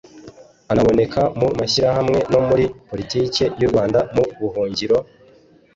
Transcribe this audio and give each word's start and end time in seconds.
anaboneka 0.71 1.21
mu 1.39 1.47
mashyirahamwe 1.59 2.19
no 2.31 2.39
muri 2.47 2.63
politike 2.89 3.43
y' 3.59 3.65
u 3.67 3.69
rwanda 3.71 3.99
mu 4.15 4.23
buhungiro; 4.39 4.97